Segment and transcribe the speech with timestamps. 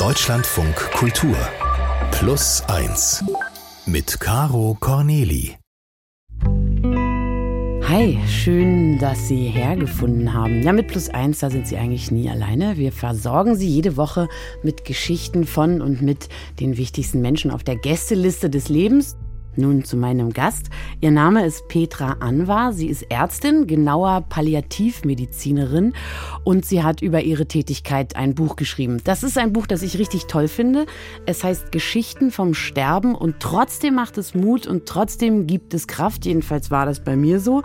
[0.00, 1.36] Deutschlandfunk Kultur
[2.10, 3.22] Plus 1
[3.84, 5.58] mit Caro Corneli.
[7.86, 10.62] Hi, schön, dass Sie hergefunden haben.
[10.62, 12.78] Ja, mit Plus eins, da sind Sie eigentlich nie alleine.
[12.78, 14.28] Wir versorgen Sie jede Woche
[14.62, 16.30] mit Geschichten von und mit
[16.60, 19.18] den wichtigsten Menschen auf der Gästeliste des Lebens.
[19.56, 20.70] Nun zu meinem Gast.
[21.00, 22.72] Ihr Name ist Petra Anwar.
[22.72, 25.92] Sie ist Ärztin, genauer Palliativmedizinerin
[26.44, 29.00] und sie hat über ihre Tätigkeit ein Buch geschrieben.
[29.04, 30.86] Das ist ein Buch, das ich richtig toll finde.
[31.26, 36.26] Es heißt Geschichten vom Sterben und trotzdem macht es Mut und trotzdem gibt es Kraft.
[36.26, 37.62] Jedenfalls war das bei mir so.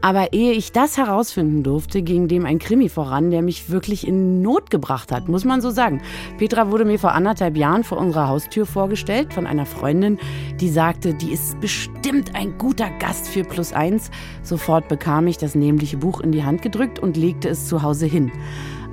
[0.00, 4.42] Aber ehe ich das herausfinden durfte, ging dem ein Krimi voran, der mich wirklich in
[4.42, 6.00] Not gebracht hat, muss man so sagen.
[6.38, 10.18] Petra wurde mir vor anderthalb Jahren vor unserer Haustür vorgestellt von einer Freundin,
[10.60, 14.10] die sagte, die ist bestimmt ein guter Gast für Plus Eins.
[14.42, 18.06] Sofort bekam ich das nämliche Buch in die Hand gedrückt und legte es zu Hause
[18.06, 18.30] hin.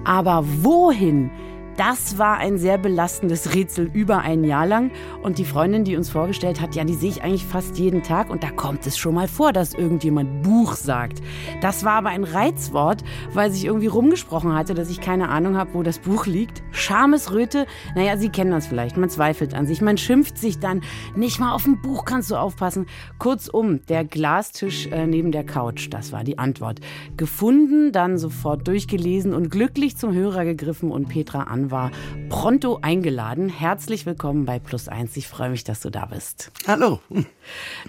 [0.06, 1.32] Aber wohin?
[1.78, 4.92] Das war ein sehr belastendes Rätsel über ein Jahr lang.
[5.24, 8.30] Und die Freundin, die uns vorgestellt hat, ja, die sehe ich eigentlich fast jeden Tag.
[8.30, 11.22] Und da kommt es schon mal vor, dass irgendjemand Buch sagt.
[11.62, 15.74] Das war aber ein Reizwort, weil sich irgendwie rumgesprochen hatte, dass ich keine Ahnung habe,
[15.74, 16.62] wo das Buch liegt.
[16.72, 18.98] Schamesröte, naja, Sie kennen das vielleicht.
[18.98, 20.82] Man zweifelt an sich, man schimpft sich dann.
[21.16, 22.86] Nicht mal auf ein Buch kannst du aufpassen.
[23.18, 26.82] Kurzum, der Glastisch äh, neben der Couch, das war die Antwort.
[27.18, 31.92] Gefunden, dann sofort durchgelesen und glücklich zum Hörer gegriffen und Petra an war
[32.30, 33.50] pronto eingeladen.
[33.50, 35.16] Herzlich willkommen bei Plus Eins.
[35.18, 36.52] Ich freue mich, dass du da bist.
[36.68, 37.00] Hallo.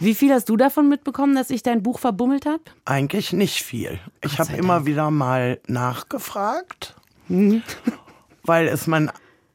[0.00, 2.62] Wie viel hast du davon mitbekommen, dass ich dein Buch verbummelt habe?
[2.84, 3.98] Eigentlich nicht viel.
[4.22, 6.94] Ich habe immer wieder mal nachgefragt,
[7.28, 7.62] mhm.
[8.42, 9.10] weil es mein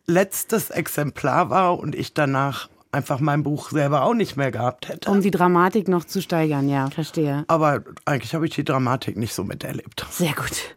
[0.05, 5.09] letztes Exemplar war und ich danach einfach mein Buch selber auch nicht mehr gehabt hätte.
[5.09, 7.43] Um die Dramatik noch zu steigern, ja, verstehe.
[7.47, 10.05] Aber eigentlich habe ich die Dramatik nicht so miterlebt.
[10.09, 10.75] Sehr gut.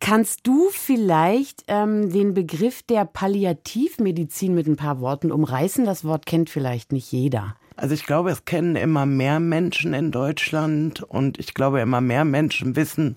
[0.00, 5.84] Kannst du vielleicht ähm, den Begriff der Palliativmedizin mit ein paar Worten umreißen?
[5.84, 7.56] Das Wort kennt vielleicht nicht jeder.
[7.76, 12.24] Also ich glaube, es kennen immer mehr Menschen in Deutschland und ich glaube, immer mehr
[12.24, 13.16] Menschen wissen,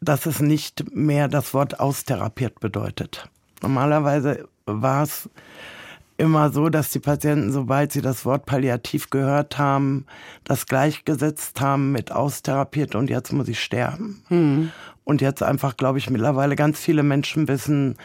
[0.00, 3.28] dass es nicht mehr das Wort austherapiert bedeutet.
[3.62, 5.28] Normalerweise war es
[6.18, 10.04] immer so, dass die Patienten, sobald sie das Wort palliativ gehört haben,
[10.44, 14.22] das gleichgesetzt haben mit austherapiert und jetzt muss ich sterben.
[14.28, 14.70] Mhm.
[15.04, 17.96] Und jetzt einfach, glaube ich, mittlerweile ganz viele Menschen wissen,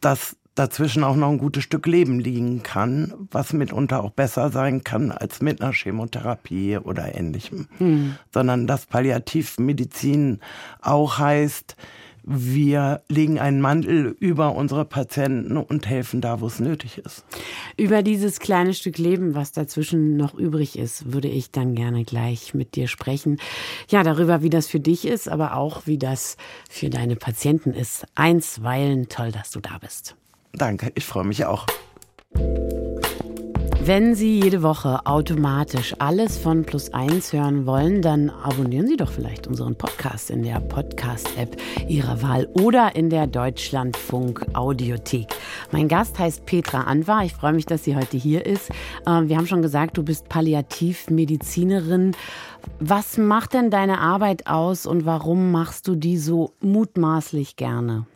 [0.00, 4.84] dass dazwischen auch noch ein gutes Stück Leben liegen kann, was mitunter auch besser sein
[4.84, 7.68] kann als mit einer Chemotherapie oder ähnlichem.
[7.78, 8.16] Mhm.
[8.32, 10.40] Sondern dass Palliativmedizin
[10.82, 11.76] auch heißt,
[12.24, 17.24] wir legen einen Mantel über unsere Patienten und helfen da, wo es nötig ist.
[17.76, 22.54] Über dieses kleine Stück Leben, was dazwischen noch übrig ist, würde ich dann gerne gleich
[22.54, 23.38] mit dir sprechen.
[23.88, 26.36] Ja, darüber, wie das für dich ist, aber auch, wie das
[26.70, 28.06] für deine Patienten ist.
[28.14, 30.16] Einsweilen toll, dass du da bist.
[30.52, 31.66] Danke, ich freue mich auch.
[33.84, 39.10] Wenn Sie jede Woche automatisch alles von Plus 1 hören wollen, dann abonnieren Sie doch
[39.10, 41.56] vielleicht unseren Podcast in der Podcast-App
[41.88, 45.34] Ihrer Wahl oder in der Deutschlandfunk Audiothek.
[45.72, 47.24] Mein Gast heißt Petra Anwar.
[47.24, 48.70] Ich freue mich, dass sie heute hier ist.
[49.04, 52.14] Ähm, wir haben schon gesagt, du bist Palliativmedizinerin.
[52.78, 58.06] Was macht denn deine Arbeit aus und warum machst du die so mutmaßlich gerne?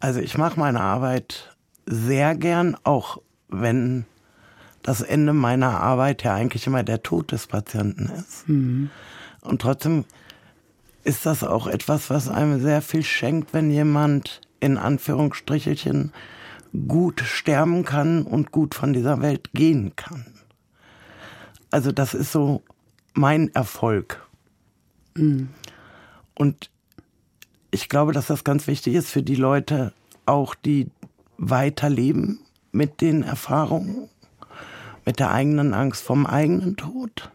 [0.00, 1.56] Also ich mache meine Arbeit
[1.86, 3.18] sehr gern, auch
[3.48, 4.04] wenn
[4.86, 8.48] das Ende meiner Arbeit ja eigentlich immer der Tod des Patienten ist.
[8.48, 8.90] Mhm.
[9.40, 10.04] Und trotzdem
[11.02, 16.12] ist das auch etwas, was einem sehr viel schenkt, wenn jemand in Anführungsstrichelchen
[16.86, 20.24] gut sterben kann und gut von dieser Welt gehen kann.
[21.72, 22.62] Also das ist so
[23.12, 24.24] mein Erfolg.
[25.16, 25.48] Mhm.
[26.34, 26.70] Und
[27.72, 29.92] ich glaube, dass das ganz wichtig ist für die Leute,
[30.26, 30.90] auch die
[31.38, 32.38] weiterleben
[32.70, 34.08] mit den Erfahrungen
[35.06, 37.30] mit der eigenen Angst vom eigenen Tod,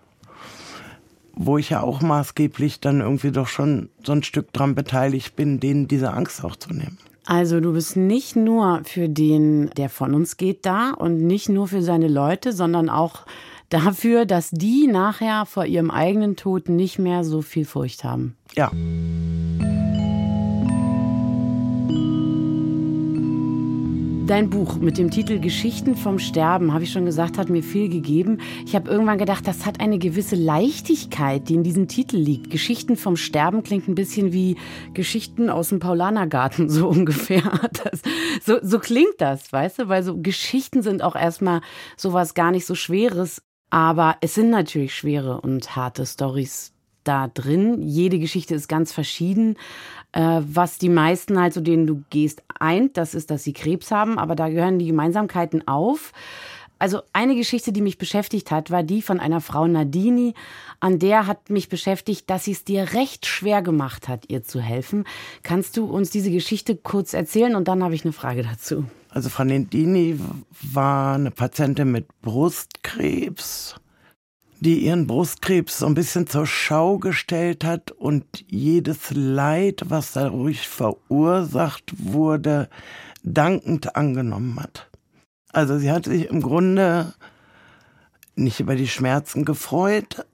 [1.33, 5.59] wo ich ja auch maßgeblich dann irgendwie doch schon so ein Stück dran beteiligt bin,
[5.59, 6.99] denen diese Angst auch zu nehmen.
[7.25, 11.67] Also du bist nicht nur für den, der von uns geht, da und nicht nur
[11.67, 13.25] für seine Leute, sondern auch
[13.69, 18.35] dafür, dass die nachher vor ihrem eigenen Tod nicht mehr so viel Furcht haben.
[18.53, 18.69] Ja.
[24.31, 27.89] Dein Buch mit dem Titel Geschichten vom Sterben, habe ich schon gesagt, hat mir viel
[27.89, 28.39] gegeben.
[28.65, 32.49] Ich habe irgendwann gedacht, das hat eine gewisse Leichtigkeit, die in diesem Titel liegt.
[32.49, 34.55] Geschichten vom Sterben klingt ein bisschen wie
[34.93, 37.43] Geschichten aus dem Paulanergarten, so ungefähr.
[37.83, 38.01] Das,
[38.41, 39.89] so, so klingt das, weißt du?
[39.89, 41.59] Weil so Geschichten sind auch erstmal
[41.97, 43.41] sowas gar nicht so Schweres.
[43.69, 46.71] Aber es sind natürlich schwere und harte Stories
[47.03, 47.81] da drin.
[47.81, 49.57] Jede Geschichte ist ganz verschieden.
[50.13, 53.91] Äh, was die meisten halt, zu denen du gehst, eint, das ist, dass sie Krebs
[53.91, 56.11] haben, aber da gehören die Gemeinsamkeiten auf.
[56.81, 60.33] Also eine Geschichte, die mich beschäftigt hat, war die von einer Frau Nadini.
[60.79, 64.59] An der hat mich beschäftigt, dass sie es dir recht schwer gemacht hat, ihr zu
[64.59, 65.05] helfen.
[65.43, 68.85] Kannst du uns diese Geschichte kurz erzählen und dann habe ich eine Frage dazu.
[69.09, 70.19] Also Frau Nadini
[70.73, 73.75] war eine Patientin mit Brustkrebs,
[74.61, 80.67] die ihren Brustkrebs so ein bisschen zur Schau gestellt hat und jedes Leid, was dadurch
[80.67, 82.69] verursacht wurde,
[83.23, 84.87] dankend angenommen hat.
[85.51, 87.13] Also sie hat sich im Grunde
[88.35, 90.27] nicht über die Schmerzen gefreut,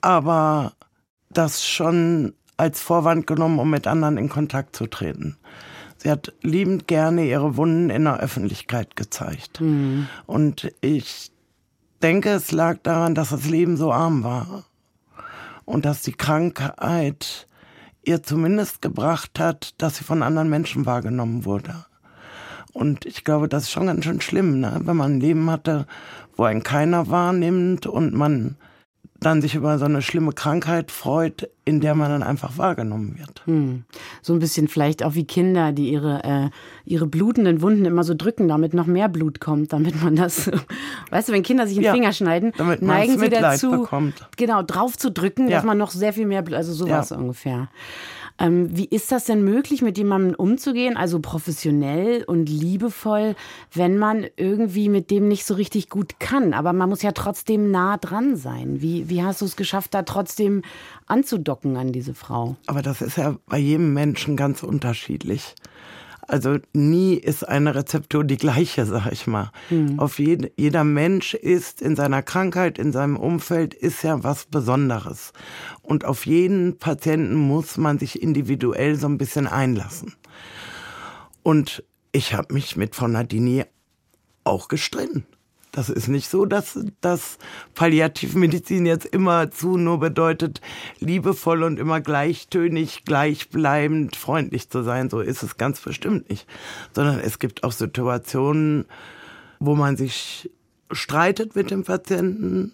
[0.00, 0.74] aber
[1.28, 5.36] das schon als Vorwand genommen, um mit anderen in Kontakt zu treten.
[5.96, 9.60] Sie hat liebend gerne ihre Wunden in der Öffentlichkeit gezeigt.
[9.60, 10.06] Mhm.
[10.26, 11.32] Und ich
[12.02, 14.64] denke, es lag daran, dass das Leben so arm war.
[15.64, 17.46] Und dass die Krankheit
[18.02, 21.84] ihr zumindest gebracht hat, dass sie von anderen Menschen wahrgenommen wurde.
[22.72, 24.80] Und ich glaube, das ist schon ganz schön schlimm, ne?
[24.84, 25.86] wenn man ein Leben hatte,
[26.36, 28.56] wo ein keiner wahrnimmt und man
[29.20, 33.42] dann sich über so eine schlimme Krankheit freut, in der man dann einfach wahrgenommen wird.
[33.46, 33.84] Hm.
[34.22, 36.50] So ein bisschen vielleicht auch wie Kinder, die ihre, äh,
[36.84, 40.50] ihre blutenden Wunden immer so drücken, damit noch mehr Blut kommt, damit man das,
[41.10, 44.28] weißt du, wenn Kinder sich den ja, Finger schneiden, neigen sie dazu, bekommt.
[44.36, 45.56] genau, drauf zu drücken, ja.
[45.56, 47.16] dass man noch sehr viel mehr, Blut, also sowas ja.
[47.16, 47.68] ungefähr.
[48.38, 53.34] Ähm, wie ist das denn möglich, mit jemandem umzugehen, also professionell und liebevoll,
[53.72, 56.54] wenn man irgendwie mit dem nicht so richtig gut kann?
[56.54, 58.80] Aber man muss ja trotzdem nah dran sein.
[58.80, 60.62] Wie, wie hast du es geschafft, da trotzdem
[61.06, 62.56] anzudocken an diese Frau?
[62.66, 65.54] Aber das ist ja bei jedem Menschen ganz unterschiedlich.
[66.28, 69.50] Also nie ist eine Rezeptur die gleiche, sag ich mal.
[69.70, 69.98] Mhm.
[69.98, 75.32] Auf jede, jeder Mensch ist in seiner Krankheit, in seinem Umfeld, ist ja was Besonderes.
[75.80, 80.14] Und auf jeden Patienten muss man sich individuell so ein bisschen einlassen.
[81.42, 81.82] Und
[82.12, 83.64] ich habe mich mit von Nadini
[84.44, 85.24] auch gestritten.
[85.72, 87.38] Das ist nicht so, dass, dass
[87.74, 90.60] Palliativmedizin jetzt immer zu nur bedeutet,
[90.98, 95.10] liebevoll und immer gleichtönig, gleichbleibend, freundlich zu sein.
[95.10, 96.46] So ist es ganz bestimmt nicht.
[96.94, 98.86] Sondern es gibt auch Situationen,
[99.60, 100.50] wo man sich
[100.90, 102.72] streitet mit dem Patienten,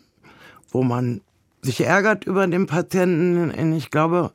[0.70, 1.20] wo man
[1.62, 3.72] sich ärgert über den Patienten.
[3.74, 4.32] Ich glaube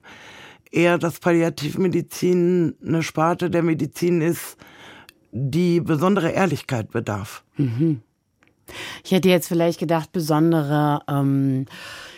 [0.72, 4.58] eher, dass Palliativmedizin eine Sparte der Medizin ist,
[5.32, 7.44] die besondere Ehrlichkeit bedarf.
[7.58, 8.02] Mhm.
[9.04, 11.66] Ich hätte jetzt vielleicht gedacht, besondere, ähm,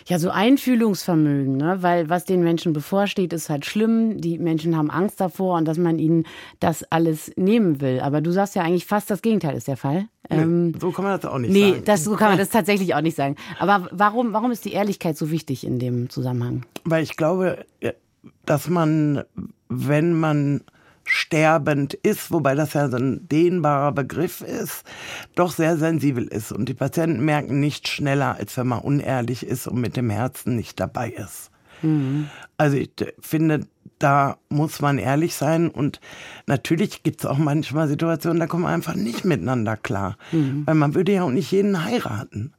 [0.06, 1.78] ja, so Einfühlungsvermögen, ne?
[1.80, 4.20] weil was den Menschen bevorsteht, ist halt schlimm.
[4.20, 6.24] Die Menschen haben Angst davor und dass man ihnen
[6.60, 8.00] das alles nehmen will.
[8.00, 10.08] Aber du sagst ja eigentlich fast das Gegenteil ist der Fall.
[10.28, 11.84] Nee, ähm, so kann man das auch nicht nee, sagen.
[11.86, 13.36] Nee, so kann man das tatsächlich auch nicht sagen.
[13.58, 16.66] Aber warum, warum ist die Ehrlichkeit so wichtig in dem Zusammenhang?
[16.84, 17.64] Weil ich glaube,
[18.44, 19.22] dass man,
[19.68, 20.62] wenn man
[21.04, 24.84] sterbend ist, wobei das ja so ein dehnbarer Begriff ist,
[25.34, 26.52] doch sehr sensibel ist.
[26.52, 30.56] Und die Patienten merken nicht schneller, als wenn man unehrlich ist und mit dem Herzen
[30.56, 31.50] nicht dabei ist.
[31.82, 32.28] Mhm.
[32.56, 32.90] Also ich
[33.20, 33.66] finde,
[33.98, 35.68] da muss man ehrlich sein.
[35.68, 36.00] Und
[36.46, 40.16] natürlich gibt es auch manchmal Situationen, da kommen wir einfach nicht miteinander klar.
[40.32, 40.62] Mhm.
[40.66, 42.52] Weil man würde ja auch nicht jeden heiraten.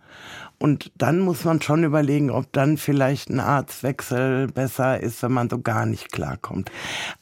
[0.63, 5.49] Und dann muss man schon überlegen, ob dann vielleicht ein Arztwechsel besser ist, wenn man
[5.49, 6.71] so gar nicht klarkommt.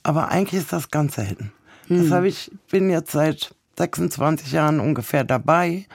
[0.03, 1.51] Aber eigentlich ist das ganz selten.
[1.87, 2.03] Hm.
[2.03, 5.87] Das habe ich, bin jetzt seit 26 Jahren ungefähr dabei.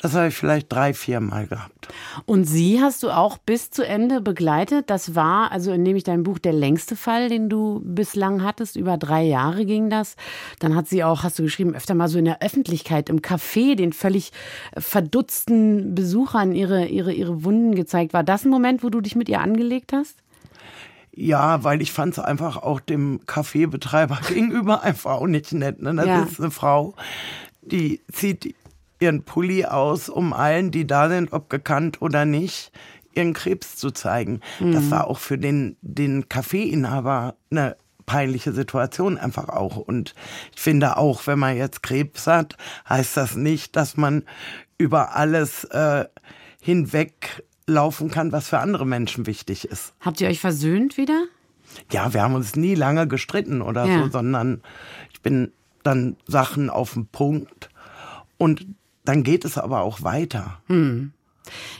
[0.00, 1.88] Das habe ich vielleicht drei, vier Mal gehabt.
[2.24, 4.88] Und sie hast du auch bis zu Ende begleitet.
[4.88, 8.76] Das war, also indem ich dein Buch, der längste Fall, den du bislang hattest.
[8.76, 10.16] Über drei Jahre ging das.
[10.58, 13.74] Dann hat sie auch, hast du geschrieben, öfter mal so in der Öffentlichkeit, im Café,
[13.74, 14.32] den völlig
[14.74, 18.14] verdutzten Besuchern ihre, ihre, ihre Wunden gezeigt.
[18.14, 20.16] War das ein Moment, wo du dich mit ihr angelegt hast?
[21.12, 25.82] Ja, weil ich fand es einfach auch dem Kaffeebetreiber gegenüber einfach auch nicht nett.
[25.82, 25.94] Ne?
[25.94, 26.22] Das ja.
[26.22, 26.94] ist eine Frau,
[27.60, 28.54] die zieht
[29.00, 32.70] ihren Pulli aus, um allen, die da sind, ob gekannt oder nicht,
[33.14, 34.40] ihren Krebs zu zeigen.
[34.60, 34.72] Mhm.
[34.72, 37.76] Das war auch für den, den Kaffeeinhaber eine
[38.06, 39.76] peinliche Situation einfach auch.
[39.76, 40.14] Und
[40.54, 42.56] ich finde auch, wenn man jetzt Krebs hat,
[42.88, 44.24] heißt das nicht, dass man
[44.78, 46.06] über alles äh,
[46.60, 49.94] hinweg laufen kann, was für andere Menschen wichtig ist.
[50.00, 51.24] Habt ihr euch versöhnt wieder?
[51.92, 54.02] Ja, wir haben uns nie lange gestritten oder ja.
[54.02, 54.62] so, sondern
[55.12, 55.52] ich bin
[55.82, 57.70] dann Sachen auf den Punkt
[58.38, 58.66] und
[59.04, 60.60] dann geht es aber auch weiter.
[60.66, 61.12] Hm.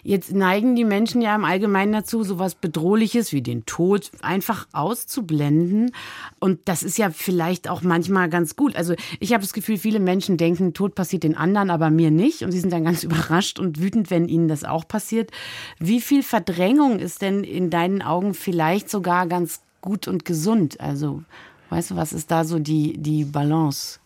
[0.03, 5.93] Jetzt neigen die Menschen ja im Allgemeinen dazu, sowas Bedrohliches wie den Tod einfach auszublenden.
[6.39, 8.77] Und das ist ja vielleicht auch manchmal ganz gut.
[8.77, 12.43] Also ich habe das Gefühl, viele Menschen denken, Tod passiert den anderen, aber mir nicht.
[12.43, 15.31] Und sie sind dann ganz überrascht und wütend, wenn ihnen das auch passiert.
[15.79, 20.81] Wie viel Verdrängung ist denn in deinen Augen vielleicht sogar ganz gut und gesund?
[20.81, 21.23] Also,
[21.69, 24.00] weißt du, was ist da so die, die Balance?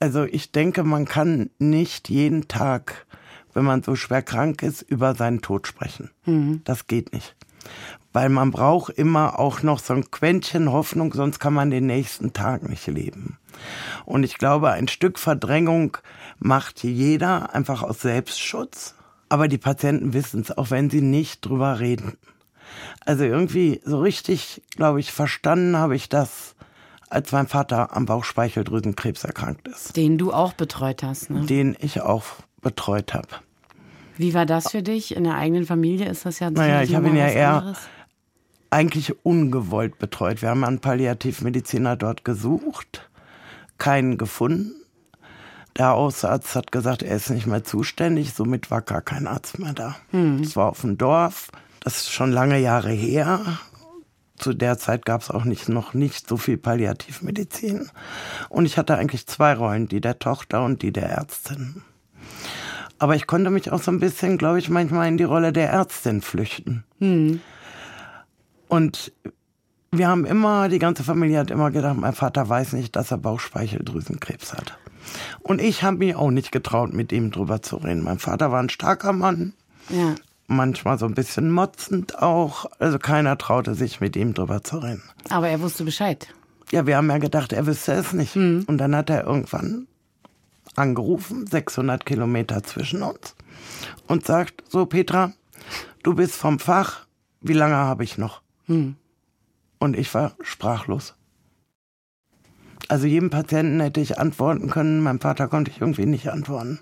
[0.00, 3.06] Also ich denke, man kann nicht jeden Tag
[3.58, 6.10] wenn man so schwer krank ist, über seinen Tod sprechen.
[6.26, 6.60] Mhm.
[6.62, 7.34] Das geht nicht.
[8.12, 12.32] Weil man braucht immer auch noch so ein Quäntchen Hoffnung, sonst kann man den nächsten
[12.32, 13.36] Tag nicht leben.
[14.04, 15.98] Und ich glaube, ein Stück Verdrängung
[16.38, 18.94] macht jeder einfach aus Selbstschutz.
[19.28, 22.16] Aber die Patienten wissen es, auch wenn sie nicht drüber reden.
[23.04, 26.54] Also irgendwie so richtig, glaube ich, verstanden habe ich das,
[27.10, 29.96] als mein Vater am Bauchspeicheldrüsenkrebs erkrankt ist.
[29.96, 31.46] Den du auch betreut hast, ne?
[31.46, 32.24] Den ich auch
[32.60, 33.28] betreut habe.
[34.16, 35.14] Wie war das für dich?
[35.14, 37.78] In der eigenen Familie ist das ja Naja, ich habe ihn ja eher anderes.
[38.70, 40.42] eigentlich ungewollt betreut.
[40.42, 43.08] Wir haben einen Palliativmediziner dort gesucht,
[43.78, 44.74] keinen gefunden.
[45.76, 49.72] Der Hausarzt hat gesagt, er ist nicht mehr zuständig, somit war gar kein Arzt mehr
[49.72, 49.94] da.
[50.10, 50.40] Hm.
[50.42, 53.40] Es war auf dem Dorf, das ist schon lange Jahre her.
[54.38, 57.90] Zu der Zeit gab es auch nicht, noch nicht so viel Palliativmedizin.
[58.48, 61.82] Und ich hatte eigentlich zwei Rollen, die der Tochter und die der Ärztin.
[62.98, 65.70] Aber ich konnte mich auch so ein bisschen, glaube ich, manchmal in die Rolle der
[65.70, 66.84] Ärztin flüchten.
[66.98, 67.40] Hm.
[68.68, 69.12] Und
[69.90, 73.18] wir haben immer, die ganze Familie hat immer gedacht, mein Vater weiß nicht, dass er
[73.18, 74.78] Bauchspeicheldrüsenkrebs hat.
[75.40, 78.02] Und ich habe mich auch nicht getraut, mit ihm drüber zu reden.
[78.02, 79.54] Mein Vater war ein starker Mann.
[79.88, 80.14] Ja.
[80.50, 82.66] Manchmal so ein bisschen motzend auch.
[82.78, 85.02] Also keiner traute sich, mit ihm drüber zu reden.
[85.28, 86.26] Aber er wusste Bescheid.
[86.72, 88.34] Ja, wir haben ja gedacht, er wüsste es nicht.
[88.34, 88.64] Hm.
[88.66, 89.86] Und dann hat er irgendwann
[90.74, 93.34] angerufen, 600 Kilometer zwischen uns,
[94.06, 95.32] und sagt, so Petra,
[96.02, 97.06] du bist vom Fach,
[97.40, 98.42] wie lange habe ich noch?
[98.66, 98.96] Hm.
[99.78, 101.14] Und ich war sprachlos.
[102.88, 106.80] Also jedem Patienten hätte ich antworten können, meinem Vater konnte ich irgendwie nicht antworten.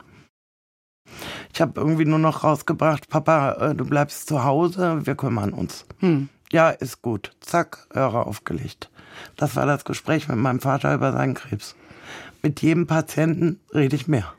[1.57, 5.87] Ich habe irgendwie nur noch rausgebracht, Papa, äh, du bleibst zu Hause, wir kümmern uns.
[6.01, 6.29] Hm.
[6.53, 7.33] Ja, ist gut.
[7.41, 8.91] Zack, Hörer aufgelegt.
[9.37, 11.75] Das war das Gespräch mit meinem Vater über seinen Krebs
[12.47, 14.33] mit jedem Patienten rede ich mehr.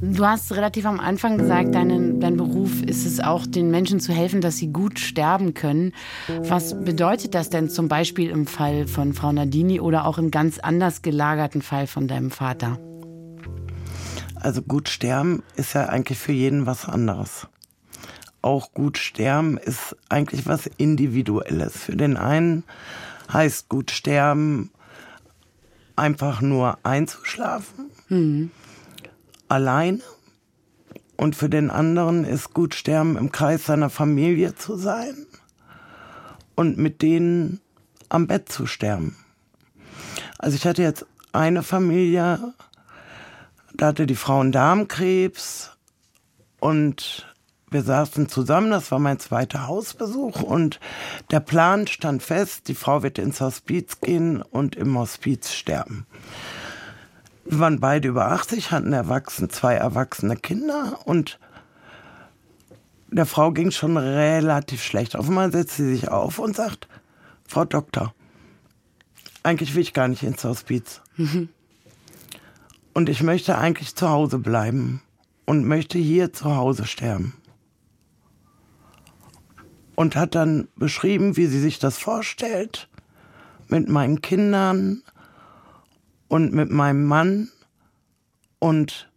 [0.00, 2.51] Du hast relativ am Anfang gesagt, dein, dein Beruf
[2.92, 5.94] ist es auch, den Menschen zu helfen, dass sie gut sterben können.
[6.28, 10.58] Was bedeutet das denn zum Beispiel im Fall von Frau Nadini oder auch im ganz
[10.58, 12.78] anders gelagerten Fall von deinem Vater?
[14.34, 17.48] Also gut sterben ist ja eigentlich für jeden was anderes.
[18.42, 21.74] Auch gut sterben ist eigentlich was Individuelles.
[21.78, 22.62] Für den einen
[23.32, 24.70] heißt gut sterben
[25.96, 28.50] einfach nur einzuschlafen, mhm.
[29.48, 30.00] alleine.
[31.16, 35.26] Und für den anderen ist gut sterben im Kreis seiner Familie zu sein
[36.54, 37.60] und mit denen
[38.08, 39.16] am Bett zu sterben.
[40.38, 42.54] Also ich hatte jetzt eine Familie,
[43.74, 45.70] da hatte die Frau einen Darmkrebs
[46.60, 47.26] und
[47.70, 50.78] wir saßen zusammen, das war mein zweiter Hausbesuch und
[51.30, 56.06] der Plan stand fest, die Frau wird ins Hospiz gehen und im Hospiz sterben.
[57.44, 61.38] Wir waren beide über 80, hatten erwachsen, zwei erwachsene Kinder und
[63.08, 65.16] der Frau ging schon relativ schlecht.
[65.16, 66.88] Auf einmal setzt sie sich auf und sagt,
[67.46, 68.14] Frau Doktor,
[69.42, 71.02] eigentlich will ich gar nicht ins Hospiz.
[71.16, 71.48] Mhm.
[72.94, 75.02] Und ich möchte eigentlich zu Hause bleiben
[75.44, 77.34] und möchte hier zu Hause sterben.
[79.94, 82.88] Und hat dann beschrieben, wie sie sich das vorstellt,
[83.68, 85.02] mit meinen Kindern
[86.32, 87.50] und mit meinem Mann.
[88.58, 89.10] Und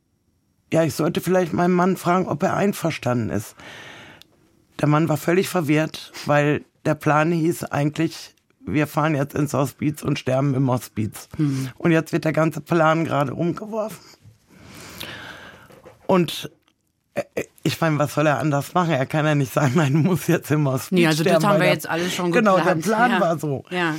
[0.74, 3.55] ja, ich sollte vielleicht meinen Mann fragen, ob er einverstanden ist.
[4.81, 10.03] Der Mann war völlig verwirrt, weil der Plan hieß eigentlich, wir fahren jetzt ins Hospiz
[10.03, 11.29] und sterben im Hospiz.
[11.38, 11.69] Mhm.
[11.77, 14.03] Und jetzt wird der ganze Plan gerade umgeworfen.
[16.07, 16.51] Und
[17.13, 17.24] äh,
[17.63, 18.91] ich meine, was soll er anders machen?
[18.91, 21.43] Er kann ja nicht sagen, nein, du musst jetzt im Hospiz nee, also sterben.
[21.43, 22.57] das haben wir jetzt alles schon geplant.
[22.57, 23.22] Genau, der Plan ja.
[23.22, 23.63] war so.
[23.69, 23.95] Ja.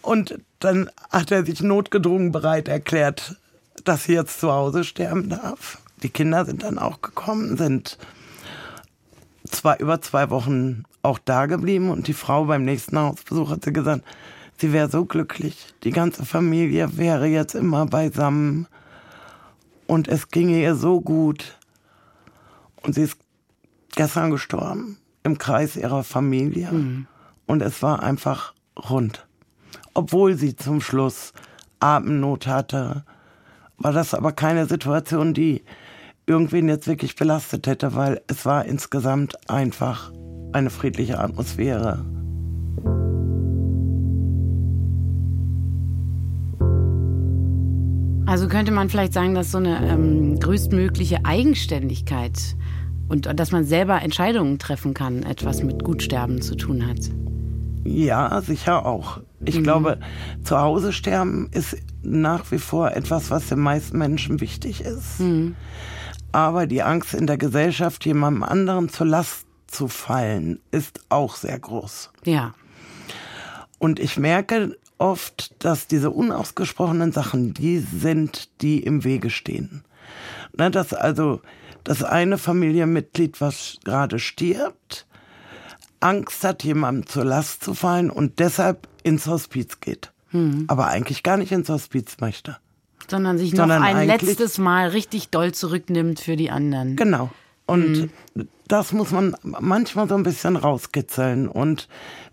[0.00, 3.36] Und dann hat er sich notgedrungen bereit erklärt,
[3.84, 5.78] dass sie jetzt zu Hause sterben darf.
[6.02, 7.98] Die Kinder sind dann auch gekommen, sind
[9.50, 13.72] zwei, über zwei Wochen auch da geblieben und die Frau beim nächsten Hausbesuch hat sie
[13.72, 14.02] gesagt,
[14.58, 18.66] sie wäre so glücklich, die ganze Familie wäre jetzt immer beisammen
[19.86, 21.58] und es ginge ihr so gut.
[22.82, 23.18] Und sie ist
[23.94, 26.70] gestern gestorben im Kreis ihrer Familie.
[26.70, 27.06] Mhm.
[27.46, 28.54] und es war einfach
[28.90, 29.25] rund.
[29.96, 31.32] Obwohl sie zum Schluss
[31.80, 33.04] Atemnot hatte,
[33.78, 35.64] war das aber keine Situation, die
[36.26, 40.12] irgendwen jetzt wirklich belastet hätte, weil es war insgesamt einfach
[40.52, 42.04] eine friedliche Atmosphäre.
[48.26, 52.54] Also könnte man vielleicht sagen, dass so eine ähm, größtmögliche Eigenständigkeit
[53.08, 56.98] und dass man selber Entscheidungen treffen kann, etwas mit Gutsterben zu tun hat.
[57.84, 59.20] Ja, sicher auch.
[59.46, 59.62] Ich mhm.
[59.62, 59.98] glaube,
[60.44, 65.20] zu Hause sterben ist nach wie vor etwas, was den meisten Menschen wichtig ist.
[65.20, 65.56] Mhm.
[66.32, 71.58] Aber die Angst in der Gesellschaft, jemandem anderen zur Last zu fallen, ist auch sehr
[71.58, 72.10] groß.
[72.24, 72.54] Ja.
[73.78, 79.84] Und ich merke oft, dass diese unausgesprochenen Sachen die sind, die im Wege stehen.
[80.52, 81.40] Na, dass also
[81.84, 85.05] das eine Familienmitglied, was gerade stirbt,
[86.06, 90.12] Angst hat, jemandem zur Last zu fallen und deshalb ins Hospiz geht.
[90.28, 90.64] Hm.
[90.68, 92.56] Aber eigentlich gar nicht ins Hospiz möchte.
[93.08, 96.96] Sondern sich Sondern noch ein letztes Mal richtig doll zurücknimmt für die anderen.
[96.96, 97.30] Genau.
[97.66, 98.48] Und hm.
[98.68, 101.88] das muss man manchmal so ein bisschen rauskitzeln und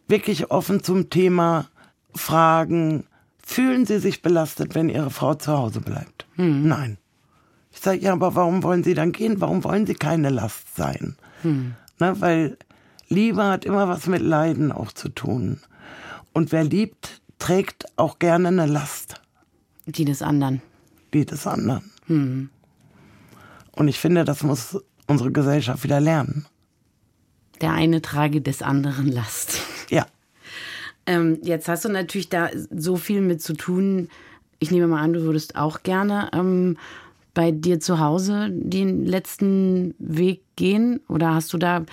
[0.07, 1.67] wirklich offen zum Thema
[2.15, 3.05] fragen,
[3.43, 6.27] fühlen Sie sich belastet, wenn Ihre Frau zu Hause bleibt?
[6.35, 6.67] Hm.
[6.67, 6.97] Nein.
[7.71, 9.41] Ich sage, ja, aber warum wollen Sie dann gehen?
[9.41, 11.15] Warum wollen Sie keine Last sein?
[11.41, 11.73] Hm.
[11.97, 12.57] Na, weil
[13.13, 15.59] Liebe hat immer was mit Leiden auch zu tun.
[16.33, 19.21] Und wer liebt, trägt auch gerne eine Last.
[19.85, 20.61] Die des anderen.
[21.13, 21.91] Die des anderen.
[22.07, 22.49] Hm.
[23.71, 26.45] Und ich finde, das muss unsere Gesellschaft wieder lernen.
[27.61, 29.59] Der eine trage des anderen Last.
[29.89, 30.07] Ja.
[31.05, 34.09] Ähm, jetzt hast du natürlich da so viel mit zu tun.
[34.59, 36.77] Ich nehme mal an, du würdest auch gerne ähm,
[37.33, 41.01] bei dir zu Hause den letzten Weg gehen?
[41.07, 41.85] Oder hast du da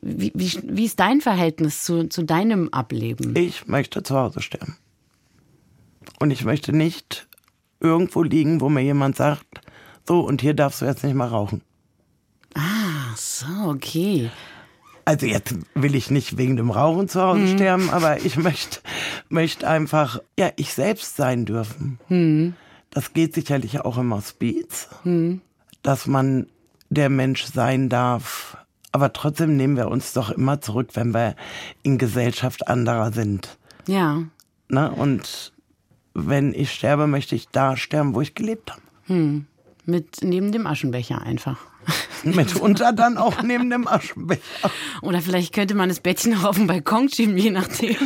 [0.00, 3.34] wie, wie, wie ist dein Verhältnis zu, zu deinem Ableben?
[3.36, 4.76] Ich möchte zu Hause sterben.
[6.20, 7.28] Und ich möchte nicht
[7.80, 9.46] irgendwo liegen, wo mir jemand sagt,
[10.06, 11.62] so, und hier darfst du jetzt nicht mal rauchen.
[12.54, 14.30] Ah, so, okay.
[15.08, 17.54] Also jetzt will ich nicht wegen dem Rauchen zu Hause mhm.
[17.54, 18.80] sterben, aber ich möchte,
[19.30, 21.98] möchte einfach, ja, ich selbst sein dürfen.
[22.10, 22.54] Mhm.
[22.90, 25.40] Das geht sicherlich auch im Hospiz, mhm.
[25.82, 26.46] dass man
[26.90, 28.57] der Mensch sein darf,
[28.92, 31.36] aber trotzdem nehmen wir uns doch immer zurück, wenn wir
[31.82, 33.58] in Gesellschaft anderer sind.
[33.86, 34.22] Ja.
[34.68, 35.52] Na, und
[36.14, 38.82] wenn ich sterbe, möchte ich da sterben, wo ich gelebt habe.
[39.06, 39.46] Hm.
[39.84, 41.58] Mit neben dem Aschenbecher einfach.
[42.24, 44.42] Mitunter dann auch neben dem Aschenbecher.
[45.02, 47.96] Oder vielleicht könnte man das Bettchen auch auf dem Balkon schieben, je nachdem.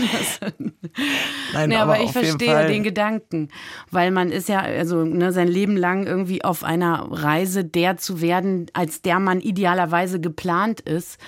[1.52, 3.48] Nein, nee, aber, aber ich verstehe den Gedanken,
[3.90, 8.20] weil man ist ja also ne, sein Leben lang irgendwie auf einer Reise, der zu
[8.20, 11.18] werden, als der man idealerweise geplant ist.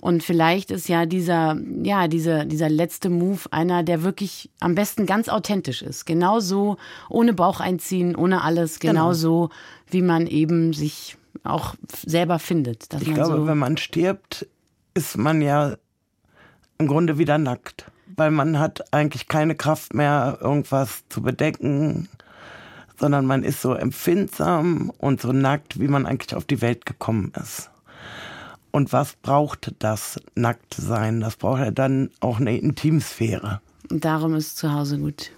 [0.00, 5.06] Und vielleicht ist ja dieser, ja, dieser, dieser letzte Move einer, der wirklich am besten
[5.06, 6.04] ganz authentisch ist.
[6.04, 6.76] Genauso,
[7.08, 9.54] ohne Bauch einziehen, ohne alles, genauso, genau.
[9.88, 11.74] wie man eben sich auch
[12.06, 12.88] selber findet.
[13.00, 14.46] ich glaube, so wenn man stirbt,
[14.94, 15.76] ist man ja
[16.78, 22.08] im Grunde wieder nackt, weil man hat eigentlich keine Kraft mehr, irgendwas zu bedecken,
[22.98, 27.32] sondern man ist so empfindsam und so nackt, wie man eigentlich auf die Welt gekommen
[27.40, 27.70] ist.
[28.70, 31.20] Und was braucht das Nacktsein?
[31.20, 33.60] Das braucht ja dann auch eine Intimsphäre.
[33.90, 35.30] Und darum ist zu Hause gut.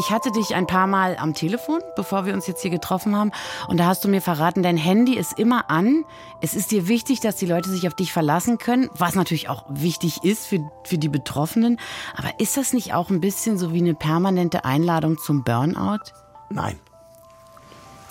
[0.00, 3.32] Ich hatte dich ein paar Mal am Telefon, bevor wir uns jetzt hier getroffen haben.
[3.68, 6.06] Und da hast du mir verraten, dein Handy ist immer an.
[6.40, 9.66] Es ist dir wichtig, dass die Leute sich auf dich verlassen können, was natürlich auch
[9.68, 11.78] wichtig ist für, für die Betroffenen.
[12.16, 16.14] Aber ist das nicht auch ein bisschen so wie eine permanente Einladung zum Burnout?
[16.48, 16.78] Nein.